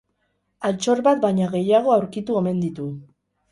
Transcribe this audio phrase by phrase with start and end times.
[0.69, 2.91] Altxor bat baino gehiago aurkitu omen ditu.